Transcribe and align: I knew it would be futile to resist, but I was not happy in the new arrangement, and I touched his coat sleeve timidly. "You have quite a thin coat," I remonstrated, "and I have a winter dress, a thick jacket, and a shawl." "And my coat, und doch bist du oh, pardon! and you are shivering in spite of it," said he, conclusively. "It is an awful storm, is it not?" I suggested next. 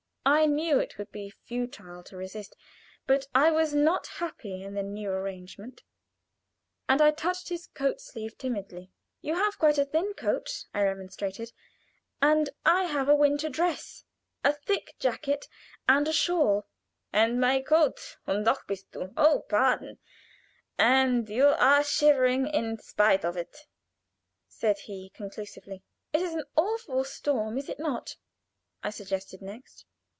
I 0.23 0.45
knew 0.45 0.77
it 0.79 0.99
would 0.99 1.11
be 1.11 1.31
futile 1.47 2.03
to 2.03 2.15
resist, 2.15 2.55
but 3.07 3.25
I 3.33 3.49
was 3.49 3.73
not 3.73 4.05
happy 4.05 4.61
in 4.63 4.75
the 4.75 4.83
new 4.83 5.09
arrangement, 5.09 5.81
and 6.87 7.01
I 7.01 7.09
touched 7.09 7.49
his 7.49 7.65
coat 7.65 7.99
sleeve 7.99 8.37
timidly. 8.37 8.91
"You 9.21 9.33
have 9.33 9.57
quite 9.57 9.79
a 9.79 9.85
thin 9.85 10.13
coat," 10.13 10.63
I 10.75 10.83
remonstrated, 10.83 11.51
"and 12.21 12.51
I 12.63 12.83
have 12.83 13.09
a 13.09 13.15
winter 13.15 13.49
dress, 13.49 14.05
a 14.43 14.53
thick 14.53 14.93
jacket, 14.99 15.47
and 15.89 16.07
a 16.07 16.13
shawl." 16.13 16.67
"And 17.11 17.41
my 17.41 17.59
coat, 17.59 18.17
und 18.27 18.45
doch 18.45 18.67
bist 18.67 18.91
du 18.91 19.11
oh, 19.17 19.43
pardon! 19.49 19.97
and 20.77 21.27
you 21.29 21.47
are 21.47 21.83
shivering 21.83 22.45
in 22.45 22.77
spite 22.77 23.25
of 23.25 23.35
it," 23.35 23.65
said 24.47 24.77
he, 24.77 25.09
conclusively. 25.15 25.81
"It 26.13 26.21
is 26.21 26.35
an 26.35 26.43
awful 26.55 27.03
storm, 27.05 27.57
is 27.57 27.69
it 27.69 27.79
not?" 27.79 28.17
I 28.83 28.91
suggested 28.91 29.41
next. 29.41 29.85